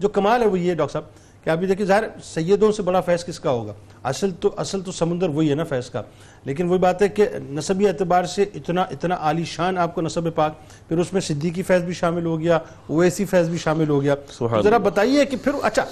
[0.00, 1.04] جو کمال ہے وہ یہ ڈاکٹر صاحب
[1.44, 3.72] کہ ابھی دیکھیں ظاہر سیدوں سے بڑا فیض کس کا ہوگا؟
[4.02, 6.02] اصل تو اصل تو سمندر وہی ہے نا فیض کا۔
[6.44, 10.34] لیکن وہی بات ہے کہ نصبی اعتبار سے اتنا اتنا عالی شان آپ کو نصب
[10.34, 10.52] پاک
[10.88, 14.14] پھر اس میں صدیقی فیض بھی شامل ہو گیا اویسی فیض بھی شامل ہو گیا۔
[14.64, 15.84] ذرا بتائیے کہ پھر اچھا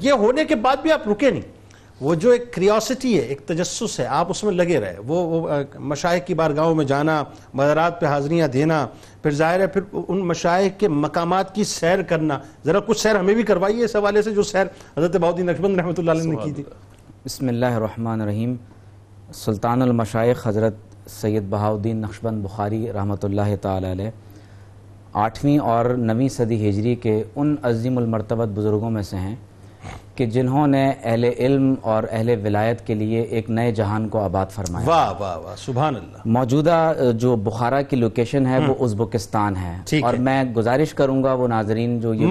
[0.00, 1.59] یہ ہونے کے بعد بھی آپ رکے نہیں؟
[2.00, 6.26] وہ جو ایک کریوسٹی ہے، ایک تجسس ہے، آپ اس میں لگے رہے۔ وہ مشائق
[6.26, 7.22] کی بارگاہوں میں جانا
[7.54, 8.86] مدارات پہ حاضریاں دینا،
[9.22, 13.34] پھر ظاہر ہے پھر ان مشائق کے مقامات کی سیر کرنا۔ ذرا کچھ سیر ہمیں
[13.34, 16.52] بھی کروائیے اس حوالے سے جو سیر حضرت بہودی نقشبند رحمۃ اللہ علیہ نے کی
[16.52, 16.62] تھی۔
[17.24, 18.54] بسم اللہ الرحمن الرحیم۔
[19.34, 20.74] سلطان المشائق حضرت
[21.10, 24.10] سید بہاؤدین نقشبند بخاری رحمۃ اللہ تعالی علیہ۔
[25.12, 29.36] آٹھویں اور نویں صدی ہجری کے ان عظیم المرتبت بزرگوں میں سے ہیں۔
[30.20, 34.46] کہ جنہوں نے اہل علم اور اہل ولایت کے لیے ایک نئے جہان کو آباد
[34.50, 39.76] فرمایا۔ واہ واہ واہ سبحان اللہ۔ موجودہ جو بخارا کی لوکیشن ہے وہ ازبکستان ہے۔
[40.02, 42.26] اور میں گزارش کروں گا وہ ناظرین جو یہ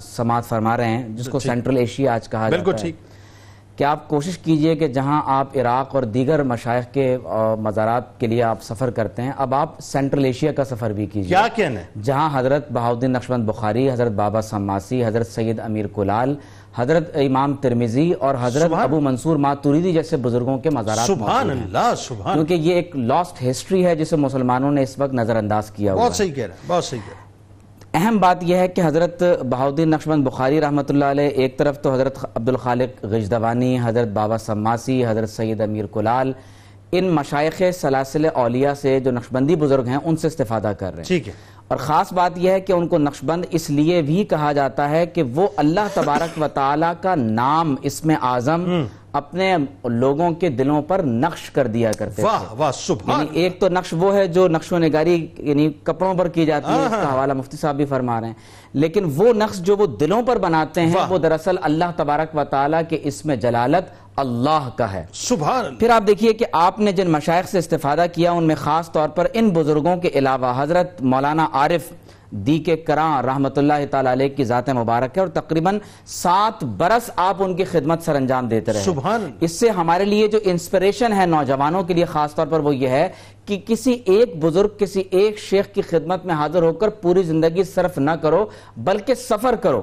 [0.00, 2.92] سماعت فرما رہے ہیں جس کو سینٹرل ایشیا آج کہا جاتا ہے۔
[3.76, 7.18] کہ آپ کوشش کیجیے کہ جہاں آپ عراق اور دیگر مشائق کے
[7.60, 11.28] مزارات کے لیے آپ سفر کرتے ہیں اب آپ سینٹرل ایشیا کا سفر بھی کیجیے۔
[11.28, 16.34] کیا کہنا ہے؟ جہاں حضرت بہاؤدین نقشبند بخاری حضرت بابا سماسی حضرت سید امیر کلال
[16.76, 22.34] حضرت امام ترمیزی اور حضرت ابو منصور ماتوریدی جیسے بزرگوں کے مزارات سبحان اللہ سبحان
[22.34, 26.04] کیونکہ یہ ایک لاسٹ ہسٹری ہے جسے مسلمانوں نے اس وقت نظر انداز کیا ہوا
[26.04, 27.25] بہت صحیح کہہ رہا ہے بہت صحیح کہہ رہا ہے۔
[27.96, 31.92] اہم بات یہ ہے کہ حضرت بہاؤدین نقشبند بخاری رحمۃ اللہ علیہ ایک طرف تو
[31.92, 36.32] حضرت عبدالخالق غجدوانی حضرت بابا سماسی حضرت سید امیر کلال
[36.92, 41.04] ان مشائق سلاسل اولیاء سے جو نقشبندی بزرگ ہیں ان سے استفادہ کر رہے ہیں۔
[41.04, 41.32] ٹھیک ہے۔
[41.68, 45.06] اور خاص بات یہ ہے کہ ان کو نقشبند اس لیے بھی کہا جاتا ہے
[45.06, 48.84] کہ وہ اللہ تبارک و تعالی کا نام اسم اعظم
[49.16, 53.68] اپنے لوگوں کے دلوں پر نقش کر دیا کرتے واہ واہ سبحان یعنی ایک تو
[53.68, 57.12] نقش وہ ہے جو نقش و نگاری یعنی کپڑوں پر کی جاتی ہے اس کا
[57.12, 58.34] حوالہ مفتی صاحب بھی فرما رہے ہیں۔
[58.74, 62.80] لیکن وہ نقش جو وہ دلوں پر بناتے ہیں وہ دراصل اللہ تبارک و تعالیٰ
[62.88, 63.84] کے اسم جلالت
[64.16, 68.32] اللہ کا ہے۔ سبحان پھر آپ دیکھیے کہ آپ نے جن مشائق سے استفادہ کیا
[68.32, 71.92] ان میں خاص طور پر ان بزرگوں کے علاوہ حضرت مولانا عارف
[72.30, 77.10] دی کے کران رحمت اللہ تعالیٰ علیہ کی ذات مبارک ہے اور تقریباً سات برس
[77.16, 81.12] آپ ان کی خدمت سر انجام دیتے رہے سبحان اس سے ہمارے لیے جو انسپریشن
[81.12, 83.08] ہے نوجوانوں کے لیے خاص طور پر وہ یہ ہے
[83.44, 87.62] کہ کسی ایک بزرگ کسی ایک شیخ کی خدمت میں حاضر ہو کر پوری زندگی
[87.62, 89.82] صرف نہ کرو بلکہ سفر کرو۔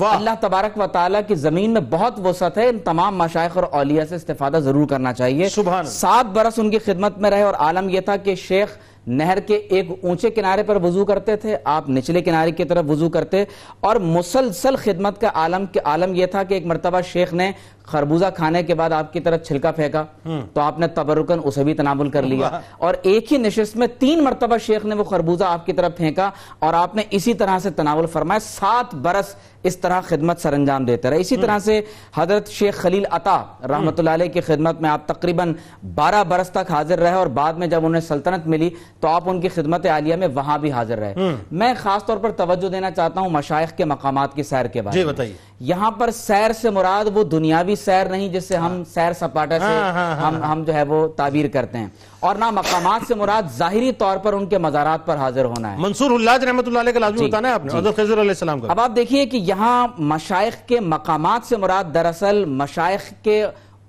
[0.00, 4.04] اللہ تبارک و تعالیٰ کی زمین میں بہت وسعت ہے ان تمام مشائق اور اولیاء
[4.08, 5.48] سے استفادہ ضرور کرنا چاہیے۔
[5.86, 8.76] سات برس ان کی خدمت میں رہے اور عالم یہ تھا کہ شیخ
[9.06, 13.10] نہر کے ایک اونچے کنارے پر وضو کرتے تھے آپ نچلے کنارے کی طرف وضو
[13.10, 13.44] کرتے
[13.80, 18.62] اور مسلسل خدمت کا عالم عالم یہ تھا کہ ایک مرتبہ شیخ نے خربوزہ کھانے
[18.62, 20.04] کے بعد آپ کی طرف چھلکا پھینکا
[20.52, 22.46] تو آپ نے تبرکن اسے بھی تناول کر لیا۔
[22.78, 26.30] اور ایک ہی نشست میں تین مرتبہ شیخ نے وہ خربوزہ آپ کی طرف پھینکا
[26.58, 30.84] اور آپ نے اسی طرح سے تناول فرمایا۔ سات برس اس طرح خدمت سر انجام
[30.84, 31.80] دیتے رہے۔ اسی طرح سے
[32.14, 35.52] حضرت شیخ خلیل عطا رحمت اللہ علیہ کی خدمت میں آپ تقریباً
[35.94, 38.70] بارہ برس تک حاضر رہے اور بعد میں جب انہیں سلطنت ملی
[39.04, 41.14] تو آپ ان کی خدمت عالیہ میں وہاں بھی حاضر رہے۔
[41.52, 45.04] میں خاص طور پر توجہ دینا چاہتا ہوں مشائق کے مقامات کی سیر کے بارے
[45.04, 45.12] میں۔
[45.60, 49.64] یہاں پر سیر سے مراد وہ دنیاوی سیر نہیں جس سے ہم سیر سپاٹا سے
[49.64, 51.86] ہاں، ہاں، ہاں، ہم جو ہے وہ تعبیر کرتے ہیں۔
[52.20, 55.76] اور نہ مقامات سے مراد ظاہری طور پر ان کے مزارات پر حاضر ہونا ہے۔
[55.78, 58.60] منصور اللہ رحمت اللہ علیہ کا لازمی بتانا ہے آپ نے؟ حضرت خضر علیہ السلام
[58.60, 63.46] کا۔ اب آپ دیکھیے کہ یہاں مشائق کے مقامات سے مراد دراصل مشائق کے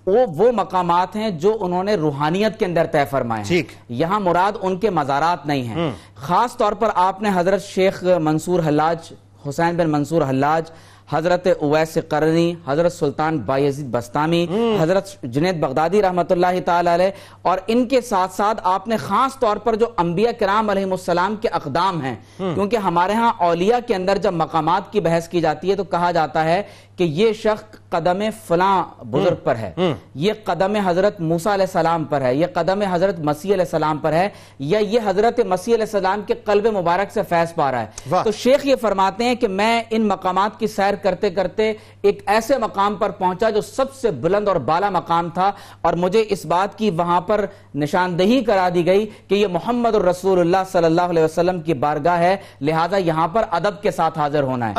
[0.08, 3.48] وہ مقامات ہیں جو انہوں نے روحانیت کے اندر طے فرمائے ہیں۔
[3.90, 8.60] یہاں مراد ان کے مزارات نہیں ہیں۔ خاص طور پر آپ نے حضرت شیخ منصور
[8.68, 9.14] حلاج
[9.50, 10.72] حسین بن منصور حلاج
[11.10, 14.46] حضرت اویس قرنی حضرت سلطان بایزید بستامی
[14.80, 17.12] حضرت جنید بغدادی رحمت اللہ تعالی علیہ
[17.42, 21.36] اور ان کے ساتھ ساتھ آپ نے خاص طور پر جو انبیاء کرام علیہ السلام
[21.36, 25.70] کے اقدام ہیں کیونکہ ہمارے ہاں اولیاء کے اندر جب مقامات کی بحث کی جاتی
[25.72, 26.62] ہے تو کہا جاتا ہے
[26.98, 29.72] کہ یہ شخص قدم فلاں بزرگ پر ہے
[30.16, 34.14] یہ قدم حضرت موسیٰ علیہ السلام پر ہے یہ قدم حضرت مسیح علیہ السلام پر
[34.14, 34.28] ہے
[34.60, 38.32] یا یہ حضرت مسیح علیہ السلام کے قلب مبارک سے فیض پا رہا ہے۔ تو
[38.34, 42.96] شیخ یہ فرماتے ہیں کہ میں ان مقامات کی سیر کرتے کرتے ایک ایسے مقام
[42.96, 45.52] پر پہنچا جو سب سے بلند اور بالا مقام تھا
[45.82, 47.46] اور مجھے اس بات کی وہاں پر
[47.76, 52.20] نشاندہی کرا دی گئی کہ یہ محمد الرسول اللہ صلی اللہ علیہ وسلم کی بارگاہ
[52.20, 54.74] ہے لہٰذا یہاں پر ادب کے ساتھ حاضر ہونا ہے۔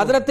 [0.00, 0.30] حضرت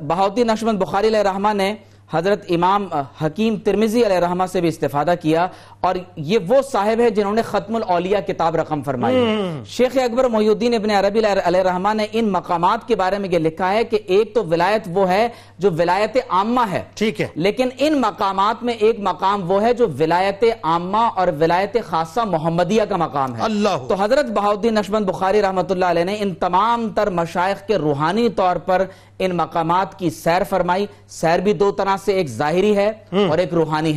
[0.00, 1.74] بہاؤدی نشمند بخاری علیہ رحمہ نے
[2.14, 2.88] حضرت امام
[3.24, 5.46] حکیم ترمیزی علیہ رحمہ سے بھی استفادہ کیا
[5.80, 9.24] اور یہ وہ صاحب ہے جنہوں نے ختم الاولیاء کتاب رقم فرمائی
[9.66, 13.38] شیخ اکبر محی الدین ابن عربی علیہ رحمہ نے ان مقامات کے بارے میں یہ
[13.38, 15.28] لکھا ہے کہ ایک تو ولایت وہ ہے
[15.58, 19.86] جو ولایت عامہ ہے۔ ٹھیک ہے۔ لیکن ان مقامات میں ایک مقام وہ ہے جو
[20.00, 25.42] ولایت عامہ اور ولایت خاصہ محمدیہ کا مقام ہے۔ اللہ۔ تو حضرت بہاؤدین نشبند بخاری
[25.42, 28.84] رحمت اللہ علیہ نے ان تمام تر مشائق کے روحانی طور پر
[29.20, 33.54] ان مقامات کی سیر فرمائی۔ سیر بھی دو طرح سے، ایک ظاہری ہے اور ایک
[33.54, 33.88] روحانی ہے۔